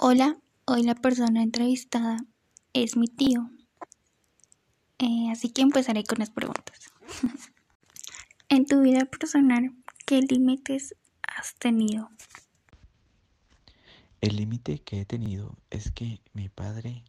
Hola, 0.00 0.38
hoy 0.64 0.84
la 0.84 0.94
persona 0.94 1.42
entrevistada 1.42 2.18
es 2.72 2.96
mi 2.96 3.08
tío. 3.08 3.50
Eh, 5.00 5.26
así 5.32 5.50
que 5.50 5.60
empezaré 5.60 6.04
con 6.04 6.20
las 6.20 6.30
preguntas. 6.30 6.92
en 8.48 8.64
tu 8.64 8.80
vida 8.80 9.06
personal, 9.06 9.74
¿qué 10.06 10.20
límites 10.20 10.94
has 11.22 11.56
tenido? 11.56 12.10
El 14.20 14.36
límite 14.36 14.78
que 14.78 15.00
he 15.00 15.04
tenido 15.04 15.56
es 15.68 15.90
que 15.90 16.20
mi 16.32 16.48
padre 16.48 17.02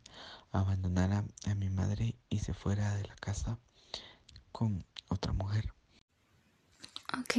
abandonara 0.51 1.25
a 1.45 1.53
mi 1.53 1.69
madre 1.69 2.15
y 2.27 2.39
se 2.39 2.55
fuera 2.55 2.95
de 2.95 3.03
la 3.03 3.15
casa 3.17 3.59
con 4.51 4.83
otra 5.09 5.31
mujer. 5.33 5.71
Ok. 7.19 7.35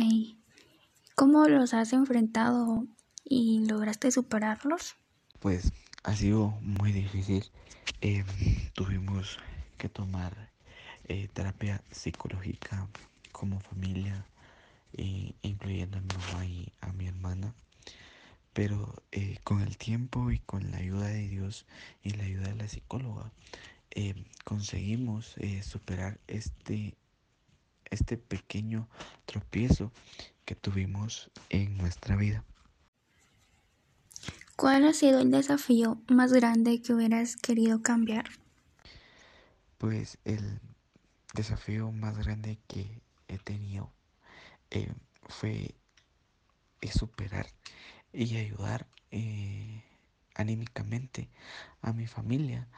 ¿Cómo 1.17 1.49
los 1.49 1.75
has 1.75 1.93
enfrentado 1.93 2.87
y 3.25 3.67
lograste 3.67 4.13
superarlos? 4.13 4.95
Pues 5.41 5.73
ha 6.03 6.15
sido 6.15 6.49
muy 6.61 6.93
difícil. 6.93 7.51
Em, 8.03 8.27
tuvimos 8.75 9.39
que 9.79 9.89
tomar 9.89 10.51
eh, 11.09 11.29
terapia 11.33 11.83
psicológica 11.91 12.87
como 13.33 13.59
familia, 13.61 14.27
eh, 14.93 15.33
incluyendo 15.41 15.97
a 15.97 16.03
mi 16.03 16.09
mamá 16.09 16.45
y 16.45 16.73
a 16.83 16.93
mi 16.93 17.07
hermana. 17.07 17.55
Pero 18.53 19.03
eh, 19.13 19.39
con 19.43 19.63
el 19.63 19.79
tiempo 19.79 20.31
y 20.31 20.41
con 20.41 20.71
la 20.71 20.77
ayuda 20.77 21.07
de 21.07 21.27
Dios 21.27 21.65
y 22.03 22.11
la 22.11 22.25
ayuda 22.25 22.49
de 22.49 22.57
la 22.57 22.69
psicóloga, 22.69 23.33
em, 23.93 24.25
conseguimos 24.45 25.37
superar 25.63 26.21
este, 26.27 26.95
este 27.91 28.19
pequeño 28.19 28.89
tropiezo 29.25 29.91
que 30.45 30.55
tuvimos 30.55 31.31
en 31.49 31.79
nuestra 31.79 32.15
vida. 32.17 32.45
¿Cuál 34.61 34.85
ha 34.85 34.93
sido 34.93 35.21
el 35.21 35.31
desafío 35.31 36.03
más 36.07 36.35
grande 36.35 36.83
que 36.83 36.93
hubieras 36.93 37.35
querido 37.37 37.81
cambiar? 37.81 38.27
Pues 39.79 40.19
el 40.27 40.61
desafío 41.33 41.91
más 41.93 42.19
grande 42.19 42.59
que 42.67 43.01
he 43.29 43.39
tenido 43.39 43.91
eh, 44.71 44.93
fue 45.31 45.75
superar 46.93 47.47
y 48.13 48.37
ayudar 48.37 48.87
eh, 49.11 49.83
anímicamente 50.35 51.31
a 51.81 51.95
mi 51.95 52.07
familia, 52.07 52.69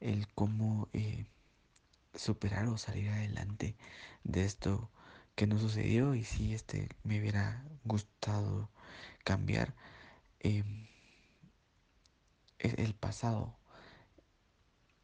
el 0.00 0.28
cómo 0.34 0.90
eh, 0.92 1.24
superar 2.14 2.66
o 2.66 2.76
salir 2.76 3.08
adelante 3.08 3.76
de 4.24 4.44
esto 4.44 4.90
que 5.36 5.46
no 5.46 5.58
sucedió 5.58 6.14
y 6.14 6.22
si 6.22 6.52
este 6.52 6.90
me 7.02 7.18
hubiera 7.18 7.64
gustado 7.86 8.68
cambiar. 9.24 9.74
Em, 10.40 10.90
el 12.60 12.94
pasado, 12.94 13.56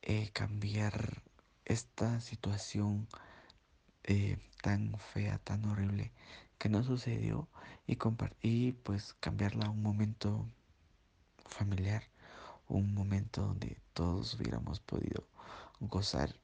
eh, 0.03 0.31
cambiar 0.33 1.23
esta 1.65 2.21
situación 2.21 3.09
eh, 4.05 4.39
tan 4.63 4.99
fea, 4.99 5.39
tan 5.39 5.65
horrible 5.65 6.13
que 6.59 6.69
no 6.69 6.83
sucedió 6.83 7.49
y, 7.87 7.99
y 8.43 8.73
pues 8.73 9.15
cambiarla 9.21 9.67
a 9.67 9.71
un 9.71 9.83
momento 9.83 10.47
familiar, 11.47 12.05
un 12.69 12.95
momento 12.95 13.43
donde 13.43 13.79
todos 13.93 14.35
hubiéramos 14.35 14.81
podido 14.81 15.27
gozar 15.81 16.35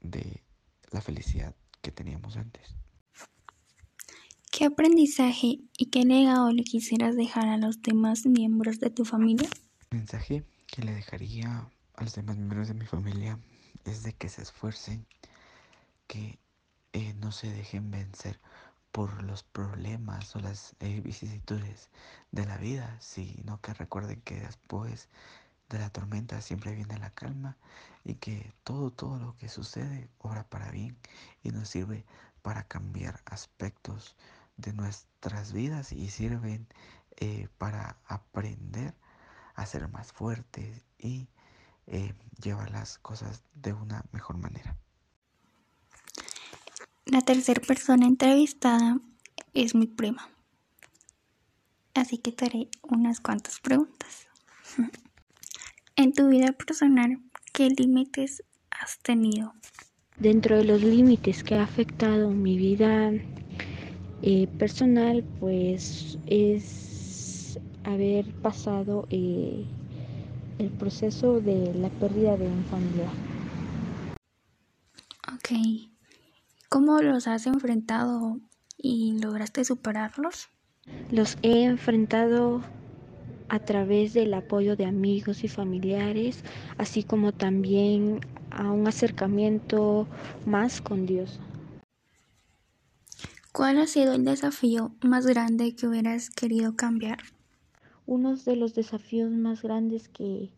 de 0.00 0.42
la 0.90 1.00
felicidad 1.00 1.54
que 1.82 1.92
teníamos 1.92 2.36
antes. 2.36 2.74
¿Qué 4.50 4.64
aprendizaje 4.64 5.60
y 5.76 5.86
qué 5.86 6.04
legado 6.04 6.50
le 6.52 6.64
quisieras 6.64 7.16
dejar 7.16 7.48
a 7.48 7.56
los 7.56 7.82
demás 7.82 8.26
miembros 8.26 8.80
de 8.80 8.90
tu 8.90 9.04
familia? 9.04 9.48
mensaje 9.90 10.44
que 10.70 10.82
le 10.82 10.94
dejaría 10.94 11.68
a 11.96 12.04
los 12.04 12.14
demás 12.14 12.36
miembros 12.36 12.68
de 12.68 12.74
mi 12.74 12.86
familia 12.86 13.38
es 13.84 14.02
de 14.02 14.12
que 14.12 14.28
se 14.28 14.42
esfuercen, 14.42 15.06
que 16.06 16.38
eh, 16.92 17.14
no 17.14 17.32
se 17.32 17.50
dejen 17.50 17.90
vencer 17.90 18.38
por 18.92 19.22
los 19.22 19.42
problemas 19.42 20.34
o 20.36 20.40
las 20.40 20.74
eh, 20.80 21.00
vicisitudes 21.00 21.88
de 22.32 22.46
la 22.46 22.56
vida, 22.56 22.96
sino 23.00 23.60
que 23.60 23.74
recuerden 23.74 24.20
que 24.22 24.40
después 24.40 25.08
de 25.68 25.78
la 25.78 25.90
tormenta 25.90 26.40
siempre 26.40 26.74
viene 26.74 26.98
la 26.98 27.10
calma 27.10 27.56
y 28.04 28.14
que 28.14 28.52
todo, 28.64 28.90
todo 28.90 29.18
lo 29.18 29.36
que 29.36 29.48
sucede 29.48 30.08
obra 30.18 30.44
para 30.44 30.70
bien 30.70 30.96
y 31.42 31.50
nos 31.50 31.68
sirve 31.68 32.04
para 32.42 32.64
cambiar 32.64 33.20
aspectos 33.24 34.16
de 34.56 34.72
nuestras 34.72 35.52
vidas 35.52 35.92
y 35.92 36.10
sirven 36.10 36.66
eh, 37.16 37.48
para 37.58 37.96
aprender 38.06 38.94
a 39.60 39.66
ser 39.66 39.88
más 39.88 40.12
fuertes 40.12 40.84
y 40.98 41.28
eh, 41.86 42.14
llevar 42.42 42.70
las 42.70 42.98
cosas 42.98 43.42
de 43.54 43.74
una 43.74 44.04
mejor 44.12 44.38
manera. 44.38 44.76
La 47.04 47.20
tercera 47.20 47.60
persona 47.60 48.06
entrevistada 48.06 48.98
es 49.52 49.74
mi 49.74 49.86
prima. 49.86 50.28
Así 51.94 52.18
que 52.18 52.32
te 52.32 52.46
haré 52.46 52.68
unas 52.82 53.20
cuantas 53.20 53.60
preguntas. 53.60 54.26
En 55.96 56.14
tu 56.14 56.28
vida 56.28 56.52
personal, 56.52 57.20
¿qué 57.52 57.68
límites 57.68 58.42
has 58.70 58.98
tenido? 59.00 59.52
Dentro 60.16 60.56
de 60.56 60.64
los 60.64 60.82
límites 60.82 61.44
que 61.44 61.56
ha 61.56 61.64
afectado 61.64 62.30
mi 62.30 62.56
vida 62.56 63.10
eh, 64.22 64.46
personal, 64.58 65.22
pues 65.40 66.18
es 66.24 66.89
haber 67.84 68.32
pasado 68.42 69.06
eh, 69.10 69.64
el 70.58 70.68
proceso 70.70 71.40
de 71.40 71.74
la 71.74 71.88
pérdida 71.88 72.36
de 72.36 72.46
un 72.46 72.64
familiar. 72.64 73.10
Ok. 75.32 75.90
¿Cómo 76.68 77.00
los 77.00 77.26
has 77.26 77.46
enfrentado 77.46 78.38
y 78.76 79.18
lograste 79.20 79.64
superarlos? 79.64 80.48
Los 81.10 81.38
he 81.42 81.64
enfrentado 81.64 82.62
a 83.48 83.58
través 83.58 84.14
del 84.14 84.32
apoyo 84.34 84.76
de 84.76 84.86
amigos 84.86 85.42
y 85.42 85.48
familiares, 85.48 86.44
así 86.78 87.02
como 87.02 87.32
también 87.32 88.20
a 88.50 88.70
un 88.70 88.86
acercamiento 88.86 90.06
más 90.46 90.80
con 90.80 91.06
Dios. 91.06 91.40
¿Cuál 93.52 93.78
ha 93.78 93.88
sido 93.88 94.14
el 94.14 94.24
desafío 94.24 94.94
más 95.02 95.26
grande 95.26 95.74
que 95.74 95.88
hubieras 95.88 96.30
querido 96.30 96.76
cambiar? 96.76 97.18
Uno 98.10 98.34
de 98.34 98.56
los 98.56 98.74
desafíos 98.74 99.30
más 99.30 99.62
grandes 99.62 100.08
que, 100.08 100.50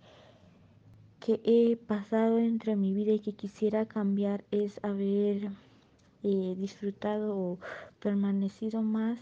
que 1.21 1.39
he 1.45 1.77
pasado 1.77 2.39
entre 2.39 2.77
mi 2.77 2.95
vida 2.95 3.13
y 3.13 3.19
que 3.19 3.35
quisiera 3.35 3.85
cambiar 3.85 4.43
es 4.51 4.83
haber 4.83 5.51
eh, 6.23 6.55
disfrutado 6.57 7.37
o 7.37 7.59
permanecido 8.01 8.81
más 8.81 9.19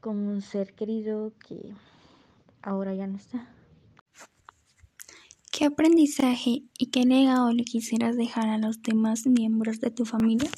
con 0.00 0.16
un 0.16 0.40
ser 0.40 0.72
querido 0.72 1.34
que 1.46 1.74
ahora 2.62 2.94
ya 2.94 3.06
no 3.06 3.18
está. 3.18 3.54
¿Qué 5.52 5.66
aprendizaje 5.66 6.62
y 6.78 6.86
qué 6.86 7.04
legado 7.04 7.52
le 7.52 7.64
quisieras 7.64 8.16
dejar 8.16 8.48
a 8.48 8.56
los 8.56 8.80
demás 8.80 9.26
miembros 9.26 9.80
de 9.80 9.90
tu 9.90 10.06
familia? 10.06 10.50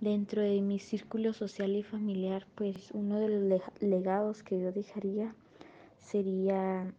Dentro 0.00 0.42
de 0.42 0.60
mi 0.60 0.78
círculo 0.78 1.32
social 1.32 1.74
y 1.74 1.82
familiar, 1.82 2.46
pues 2.54 2.90
uno 2.92 3.18
de 3.18 3.28
los 3.28 3.62
legados 3.80 4.42
que 4.42 4.60
yo 4.60 4.70
dejaría 4.70 5.34
sería 5.98 6.92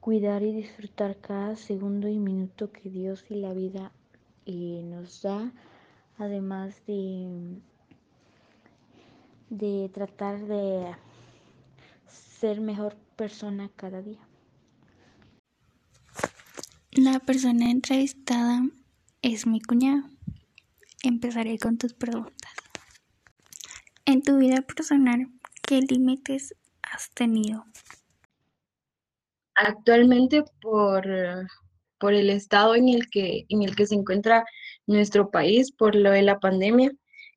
cuidar 0.00 0.42
y 0.42 0.52
disfrutar 0.52 1.18
cada 1.18 1.56
segundo 1.56 2.08
y 2.08 2.18
minuto 2.18 2.72
que 2.72 2.88
Dios 2.88 3.24
y 3.28 3.34
la 3.34 3.52
vida 3.52 3.92
eh, 4.46 4.82
nos 4.82 5.20
da, 5.20 5.52
además 6.16 6.74
de, 6.86 7.60
de 9.50 9.90
tratar 9.92 10.40
de 10.46 10.94
ser 12.06 12.62
mejor 12.62 12.96
persona 13.16 13.70
cada 13.76 14.00
día. 14.00 14.26
La 16.92 17.20
persona 17.20 17.70
entrevistada 17.70 18.62
es 19.20 19.46
mi 19.46 19.60
cuñado. 19.60 20.17
Empezaré 21.02 21.58
con 21.58 21.78
tus 21.78 21.94
preguntas. 21.94 22.52
En 24.04 24.22
tu 24.22 24.38
vida 24.38 24.62
personal, 24.62 25.28
¿qué 25.66 25.80
límites 25.80 26.54
has 26.82 27.10
tenido? 27.10 27.64
Actualmente 29.54 30.44
por, 30.60 31.06
por 31.98 32.14
el 32.14 32.30
estado 32.30 32.74
en 32.74 32.88
el, 32.88 33.08
que, 33.10 33.44
en 33.48 33.62
el 33.62 33.76
que 33.76 33.86
se 33.86 33.94
encuentra 33.94 34.44
nuestro 34.86 35.30
país, 35.30 35.70
por 35.70 35.94
lo 35.94 36.10
de 36.10 36.22
la 36.22 36.40
pandemia, 36.40 36.90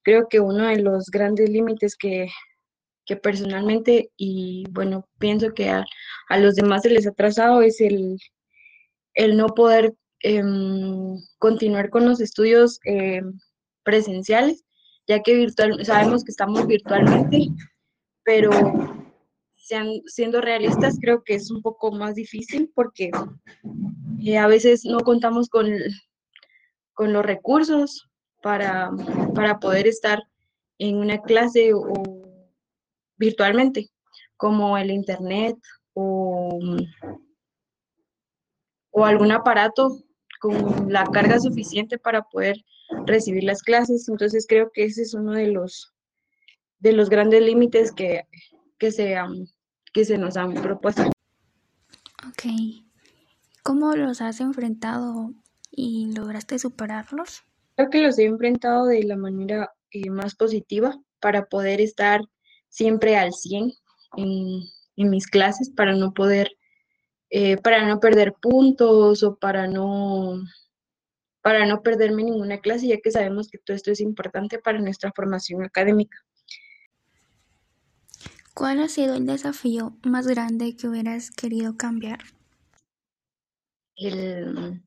creo 0.03 0.27
que 0.27 0.39
uno 0.39 0.67
de 0.67 0.77
los 0.81 1.11
grandes 1.11 1.49
límites 1.49 1.95
que, 1.95 2.29
que 3.05 3.15
personalmente 3.15 4.09
y 4.17 4.63
bueno, 4.71 5.07
pienso 5.19 5.53
que 5.53 5.69
a, 5.69 5.85
los 6.37 6.55
demás 6.55 6.83
se 6.83 6.89
les 6.89 7.05
ha 7.05 7.11
trazado 7.11 7.61
es 7.61 7.81
el, 7.81 8.17
el 9.13 9.37
no 9.37 9.47
poder 9.47 9.93
em, 10.21 11.17
continuar 11.37 11.89
con 11.89 12.05
los 12.05 12.21
estudios 12.21 12.79
em, 12.85 13.33
presenciales, 13.83 14.65
ya 15.07 15.21
que 15.21 15.35
virtual, 15.35 15.83
sabemos 15.85 16.23
que 16.23 16.31
estamos 16.31 16.67
virtualmente, 16.67 17.47
pero 18.23 18.51
sean, 19.55 19.89
siendo 20.05 20.41
realistas, 20.41 20.97
creo 20.99 21.23
que 21.23 21.35
es 21.35 21.51
un 21.51 21.61
poco 21.61 21.91
más 21.91 22.15
difícil 22.15 22.71
porque 22.75 23.11
eh, 24.23 24.37
a 24.37 24.47
veces 24.47 24.85
no 24.85 24.99
contamos 24.99 25.49
con, 25.49 25.67
con 26.93 27.13
los 27.13 27.25
recursos 27.25 28.09
para, 28.41 28.91
para 29.35 29.59
poder 29.59 29.87
estar 29.87 30.21
en 30.77 30.97
una 30.97 31.21
clase 31.21 31.73
o 31.73 32.03
virtualmente, 33.17 33.89
como 34.35 34.77
el 34.77 34.89
internet 34.89 35.55
o, 35.93 36.59
o 38.89 39.05
algún 39.05 39.31
aparato 39.31 40.03
con 40.39 40.91
la 40.91 41.05
carga 41.05 41.39
suficiente 41.39 41.99
para 41.99 42.23
poder 42.23 42.57
recibir 43.05 43.43
las 43.43 43.61
clases. 43.61 44.07
Entonces 44.09 44.45
creo 44.47 44.71
que 44.71 44.85
ese 44.85 45.03
es 45.03 45.13
uno 45.13 45.33
de 45.33 45.47
los, 45.47 45.93
de 46.79 46.93
los 46.93 47.09
grandes 47.09 47.41
límites 47.41 47.91
que, 47.91 48.23
que, 48.77 48.91
se, 48.91 49.15
que 49.93 50.05
se 50.05 50.17
nos 50.17 50.37
han 50.37 50.53
propuesto. 50.53 51.03
Ok. 52.27 52.43
¿Cómo 53.63 53.95
los 53.95 54.21
has 54.21 54.39
enfrentado 54.41 55.33
y 55.69 56.13
lograste 56.15 56.59
superarlos? 56.59 57.43
Creo 57.75 57.89
que 57.89 58.01
los 58.01 58.17
he 58.19 58.25
enfrentado 58.25 58.85
de 58.85 59.03
la 59.03 59.15
manera 59.15 59.71
eh, 59.91 60.09
más 60.09 60.35
positiva 60.35 60.99
para 61.19 61.45
poder 61.45 61.79
estar 61.81 62.21
siempre 62.69 63.17
al 63.17 63.33
100 63.33 63.73
en, 64.17 64.61
en 64.95 65.09
mis 65.09 65.27
clases, 65.27 65.69
para 65.69 65.95
no 65.95 66.13
poder, 66.13 66.51
eh, 67.29 67.57
para 67.57 67.87
no 67.87 67.99
perder 67.99 68.33
puntos 68.33 69.23
o 69.23 69.35
para 69.35 69.67
no, 69.67 70.41
para 71.41 71.65
no 71.65 71.81
perderme 71.81 72.23
ninguna 72.23 72.59
clase, 72.59 72.87
ya 72.87 72.99
que 72.99 73.11
sabemos 73.11 73.49
que 73.49 73.57
todo 73.57 73.75
esto 73.75 73.91
es 73.91 73.99
importante 73.99 74.59
para 74.59 74.79
nuestra 74.79 75.11
formación 75.15 75.63
académica. 75.63 76.17
¿Cuál 78.53 78.81
ha 78.81 78.89
sido 78.89 79.15
el 79.15 79.25
desafío 79.25 79.97
más 80.03 80.27
grande 80.27 80.75
que 80.75 80.87
hubieras 80.87 81.31
querido 81.31 81.77
cambiar? 81.77 82.19
El, 83.95 84.83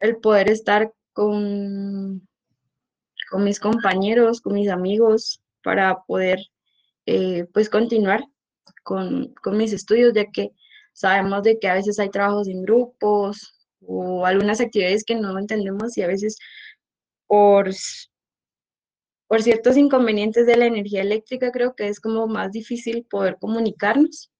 el 0.00 0.16
poder 0.16 0.50
estar 0.50 0.92
con, 1.12 2.26
con 3.30 3.44
mis 3.44 3.60
compañeros, 3.60 4.40
con 4.40 4.54
mis 4.54 4.68
amigos, 4.68 5.40
para 5.62 6.02
poder 6.04 6.38
eh, 7.06 7.46
pues 7.52 7.70
continuar 7.70 8.24
con, 8.82 9.32
con 9.42 9.56
mis 9.56 9.72
estudios, 9.72 10.12
ya 10.12 10.30
que 10.30 10.50
sabemos 10.92 11.42
de 11.44 11.58
que 11.58 11.68
a 11.68 11.74
veces 11.74 11.98
hay 11.98 12.10
trabajos 12.10 12.48
en 12.48 12.62
grupos 12.62 13.55
o 13.80 14.26
algunas 14.26 14.60
actividades 14.60 15.04
que 15.04 15.14
no 15.14 15.38
entendemos 15.38 15.96
y 15.96 16.02
a 16.02 16.06
veces 16.06 16.38
por, 17.26 17.70
por 19.26 19.42
ciertos 19.42 19.76
inconvenientes 19.76 20.46
de 20.46 20.56
la 20.56 20.66
energía 20.66 21.02
eléctrica 21.02 21.50
creo 21.52 21.74
que 21.74 21.88
es 21.88 22.00
como 22.00 22.26
más 22.26 22.52
difícil 22.52 23.04
poder 23.04 23.36
comunicarnos, 23.40 24.30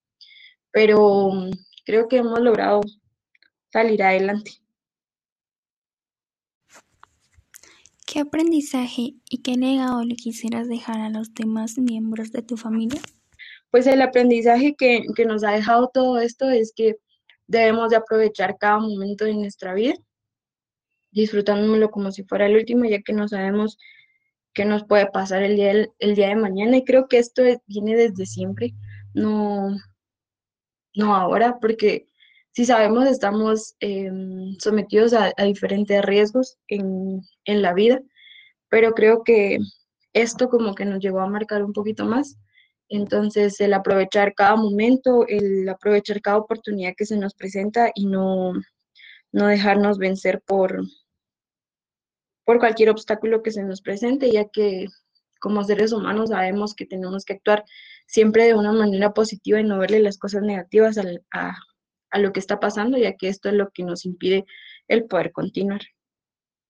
pero 0.70 1.30
creo 1.84 2.08
que 2.08 2.18
hemos 2.18 2.40
logrado 2.40 2.80
salir 3.72 4.02
adelante. 4.02 4.52
¿Qué 8.06 8.20
aprendizaje 8.20 9.16
y 9.28 9.42
qué 9.42 9.56
legado 9.56 10.02
le 10.04 10.14
quisieras 10.14 10.68
dejar 10.68 11.00
a 11.00 11.10
los 11.10 11.34
demás 11.34 11.76
miembros 11.76 12.30
de 12.30 12.40
tu 12.40 12.56
familia? 12.56 13.00
Pues 13.70 13.86
el 13.86 14.00
aprendizaje 14.00 14.76
que, 14.76 15.02
que 15.14 15.24
nos 15.26 15.42
ha 15.42 15.50
dejado 15.50 15.90
todo 15.92 16.18
esto 16.18 16.48
es 16.48 16.72
que 16.74 16.96
debemos 17.46 17.90
de 17.90 17.96
aprovechar 17.96 18.58
cada 18.58 18.78
momento 18.78 19.24
de 19.24 19.34
nuestra 19.34 19.74
vida, 19.74 19.94
disfrutándolo 21.10 21.90
como 21.90 22.10
si 22.12 22.24
fuera 22.24 22.46
el 22.46 22.56
último, 22.56 22.84
ya 22.84 23.00
que 23.02 23.12
no 23.12 23.28
sabemos 23.28 23.78
qué 24.52 24.64
nos 24.64 24.84
puede 24.84 25.06
pasar 25.10 25.42
el 25.42 25.56
día, 25.56 25.88
día 26.00 26.28
de 26.28 26.36
mañana. 26.36 26.78
Y 26.78 26.84
creo 26.84 27.08
que 27.08 27.18
esto 27.18 27.42
viene 27.66 27.96
desde 27.96 28.26
siempre, 28.26 28.74
no, 29.14 29.76
no 30.94 31.14
ahora, 31.14 31.58
porque 31.60 32.06
si 32.52 32.64
sabemos 32.64 33.06
estamos 33.06 33.76
em, 33.80 34.56
sometidos 34.58 35.12
a, 35.12 35.32
a, 35.36 35.44
diferentes 35.44 36.02
riesgos 36.02 36.56
en, 36.68 37.20
en 37.44 37.62
la 37.62 37.74
vida, 37.74 38.00
pero 38.70 38.92
creo 38.94 39.22
que 39.24 39.58
esto 40.14 40.48
como 40.48 40.74
que 40.74 40.86
nos 40.86 41.00
llegó 41.00 41.20
a 41.20 41.28
marcar 41.28 41.62
un 41.62 41.74
poquito 41.74 42.06
más. 42.06 42.38
Entonces, 42.88 43.60
el 43.60 43.74
aprovechar 43.74 44.34
cada 44.34 44.56
momento, 44.56 45.26
el 45.26 45.68
aprovechar 45.68 46.20
cada 46.20 46.38
oportunidad 46.38 46.94
que 46.96 47.06
se 47.06 47.16
nos 47.16 47.34
presenta 47.34 47.90
y 47.94 48.06
no, 48.06 48.52
no 49.32 49.46
dejarnos 49.46 49.98
vencer 49.98 50.40
por, 50.46 50.82
por 52.44 52.58
cualquier 52.58 52.90
obstáculo 52.90 53.42
que 53.42 53.50
se 53.50 53.64
nos 53.64 53.82
presente, 53.82 54.30
ya 54.30 54.48
que 54.48 54.86
como 55.40 55.64
seres 55.64 55.92
humanos 55.92 56.30
sabemos 56.30 56.74
que 56.74 56.86
tenemos 56.86 57.24
que 57.24 57.34
actuar 57.34 57.64
siempre 58.06 58.44
de 58.44 58.54
una 58.54 58.72
manera 58.72 59.12
positiva 59.12 59.60
y 59.60 59.64
no 59.64 59.78
verle 59.78 60.00
las 60.00 60.18
cosas 60.18 60.42
negativas 60.42 60.96
al, 60.96 61.24
a, 61.32 61.56
a 62.10 62.18
lo 62.18 62.32
que 62.32 62.40
está 62.40 62.60
pasando, 62.60 62.98
ya 62.98 63.14
que 63.14 63.28
esto 63.28 63.48
es 63.48 63.54
lo 63.56 63.70
que 63.70 63.82
nos 63.82 64.04
impide 64.04 64.44
el 64.88 65.04
poder 65.06 65.32
continuar. 65.32 65.80